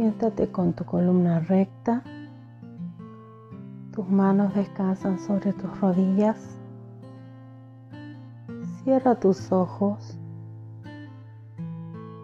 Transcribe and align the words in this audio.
Siéntate 0.00 0.50
con 0.50 0.72
tu 0.72 0.86
columna 0.86 1.40
recta. 1.40 2.02
Tus 3.92 4.08
manos 4.08 4.54
descansan 4.54 5.18
sobre 5.18 5.52
tus 5.52 5.78
rodillas. 5.78 6.58
Cierra 8.82 9.16
tus 9.16 9.52
ojos. 9.52 10.18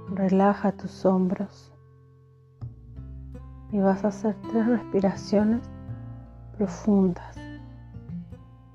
Relaja 0.08 0.72
tus 0.72 1.04
hombros. 1.04 1.70
Y 3.70 3.78
vas 3.80 4.06
a 4.06 4.08
hacer 4.08 4.34
tres 4.50 4.66
respiraciones 4.66 5.60
profundas. 6.56 7.36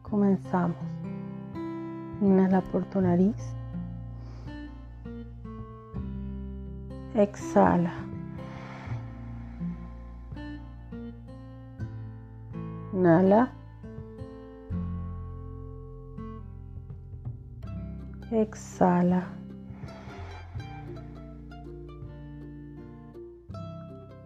Comenzamos. 0.03 0.77
Inhala 2.21 2.61
por 2.71 2.85
tu 2.85 3.01
nariz. 3.01 3.55
Exhala. 7.15 8.10
Inhala. 13.01 13.49
Exhala. 18.31 19.23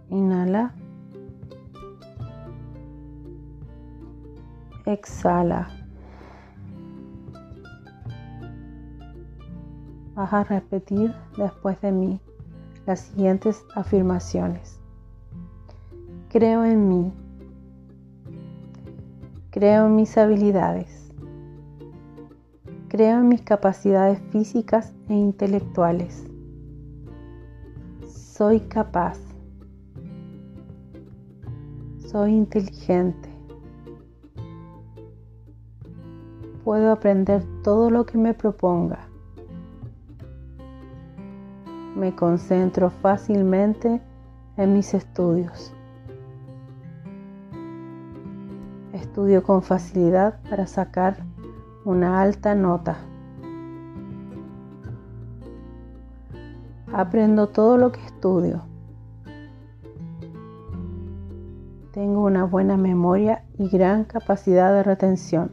Inhala. 0.09 0.73
Exhala. 4.85 5.69
Vas 10.15 10.33
a 10.33 10.43
repetir 10.43 11.15
después 11.37 11.79
de 11.79 11.93
mí 11.93 12.19
las 12.85 12.99
siguientes 12.99 13.63
afirmaciones. 13.73 14.81
Creo 16.27 16.65
en 16.65 16.89
mí. 16.89 17.24
Creo 19.55 19.85
en 19.85 19.95
mis 19.95 20.17
habilidades. 20.17 21.13
Creo 22.89 23.19
en 23.19 23.29
mis 23.29 23.41
capacidades 23.41 24.19
físicas 24.29 24.93
e 25.07 25.13
intelectuales. 25.13 26.25
Soy 28.05 28.59
capaz. 28.59 29.17
Soy 31.99 32.31
inteligente. 32.31 33.29
Puedo 36.65 36.91
aprender 36.91 37.41
todo 37.63 37.89
lo 37.89 38.05
que 38.05 38.17
me 38.17 38.33
proponga. 38.33 39.07
Me 41.95 42.13
concentro 42.13 42.89
fácilmente 42.89 44.01
en 44.57 44.73
mis 44.73 44.93
estudios. 44.93 45.73
Estudio 49.15 49.43
con 49.43 49.63
facilidad 49.63 50.41
para 50.49 50.67
sacar 50.67 51.15
una 51.85 52.19
alta 52.19 52.53
nota. 52.53 52.97
Aprendo 56.91 57.47
todo 57.47 57.77
lo 57.77 57.93
que 57.93 58.05
estudio. 58.05 58.63
Tengo 61.93 62.25
una 62.25 62.43
buena 62.43 62.75
memoria 62.75 63.45
y 63.57 63.69
gran 63.69 64.03
capacidad 64.03 64.73
de 64.73 64.83
retención. 64.83 65.49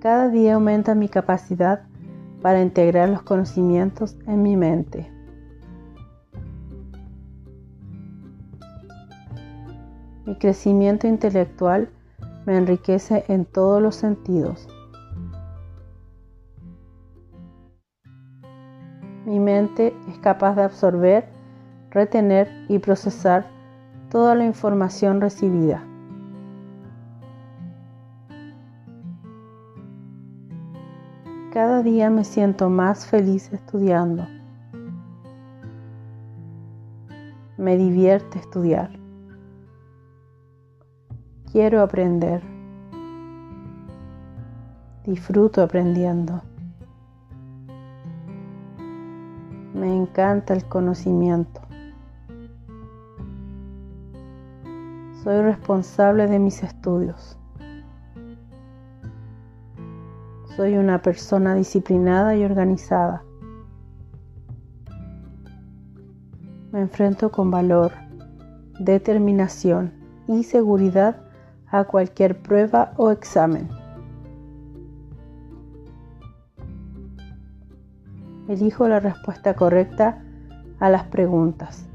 Cada 0.00 0.30
día 0.30 0.54
aumenta 0.54 0.94
mi 0.94 1.10
capacidad 1.10 1.82
para 2.40 2.62
integrar 2.62 3.10
los 3.10 3.20
conocimientos 3.20 4.16
en 4.26 4.42
mi 4.42 4.56
mente. 4.56 5.15
Mi 10.26 10.34
crecimiento 10.34 11.06
intelectual 11.06 11.88
me 12.46 12.56
enriquece 12.56 13.24
en 13.28 13.44
todos 13.44 13.80
los 13.80 13.94
sentidos. 13.94 14.68
Mi 19.24 19.38
mente 19.38 19.94
es 20.08 20.18
capaz 20.18 20.56
de 20.56 20.64
absorber, 20.64 21.28
retener 21.90 22.50
y 22.68 22.80
procesar 22.80 23.46
toda 24.10 24.34
la 24.34 24.44
información 24.44 25.20
recibida. 25.20 25.84
Cada 31.52 31.84
día 31.84 32.10
me 32.10 32.24
siento 32.24 32.68
más 32.68 33.06
feliz 33.06 33.52
estudiando. 33.52 34.26
Me 37.56 37.76
divierte 37.76 38.40
estudiar. 38.40 39.05
Quiero 41.56 41.80
aprender. 41.80 42.42
Disfruto 45.06 45.62
aprendiendo. 45.62 46.42
Me 49.72 49.90
encanta 49.96 50.52
el 50.52 50.66
conocimiento. 50.66 51.62
Soy 55.24 55.40
responsable 55.40 56.26
de 56.26 56.38
mis 56.38 56.62
estudios. 56.62 57.38
Soy 60.56 60.76
una 60.76 61.00
persona 61.00 61.54
disciplinada 61.54 62.36
y 62.36 62.44
organizada. 62.44 63.24
Me 66.70 66.82
enfrento 66.82 67.30
con 67.30 67.50
valor, 67.50 67.92
determinación 68.78 69.94
y 70.28 70.42
seguridad 70.42 71.25
a 71.70 71.84
cualquier 71.84 72.40
prueba 72.40 72.92
o 72.96 73.10
examen. 73.10 73.68
Elijo 78.48 78.86
la 78.88 79.00
respuesta 79.00 79.54
correcta 79.54 80.22
a 80.78 80.88
las 80.88 81.04
preguntas. 81.04 81.88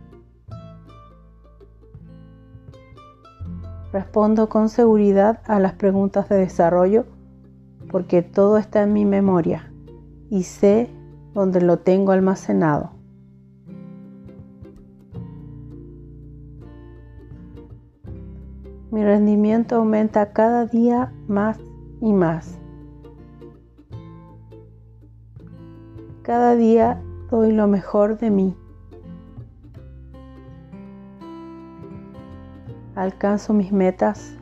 Respondo 3.94 4.50
con 4.50 4.70
seguridad 4.70 5.42
a 5.46 5.60
las 5.60 5.74
preguntas 5.74 6.30
de 6.30 6.38
desarrollo 6.38 7.06
porque 7.90 8.22
todo 8.22 8.58
está 8.58 8.84
en 8.84 8.94
mi 8.94 9.06
memoria 9.06 9.72
y 10.30 10.44
sé 10.44 10.90
dónde 11.34 11.62
lo 11.62 11.80
tengo 11.80 12.14
almacenado. 12.14 13.01
Mi 19.02 19.08
rendimiento 19.08 19.78
aumenta 19.78 20.32
cada 20.32 20.68
día 20.68 21.12
más 21.28 21.60
y 22.02 22.14
más. 22.14 22.60
Cada 26.22 26.56
día 26.56 27.02
doy 27.32 27.52
lo 27.52 27.66
mejor 27.66 28.20
de 28.20 28.30
mí. 28.30 28.56
Alcanzo 32.94 33.54
mis 33.54 33.72
metas 33.72 34.38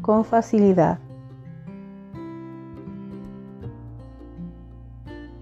con 0.00 0.24
facilidad. 0.24 0.98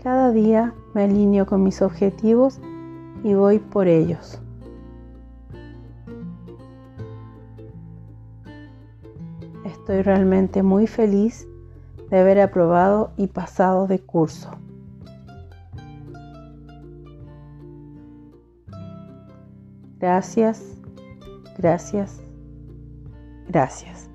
Cada 0.02 0.32
día 0.32 0.74
me 0.92 1.04
alineo 1.04 1.46
con 1.46 1.62
mis 1.62 1.82
objetivos 1.82 2.60
y 3.22 3.34
voy 3.34 3.60
por 3.60 3.86
ellos. 3.86 4.42
Estoy 9.66 10.02
realmente 10.02 10.62
muy 10.62 10.86
feliz 10.86 11.48
de 12.08 12.20
haber 12.20 12.38
aprobado 12.38 13.10
y 13.16 13.26
pasado 13.26 13.88
de 13.88 13.98
curso. 13.98 14.48
Gracias, 19.98 20.62
gracias, 21.58 22.20
gracias. 23.48 24.08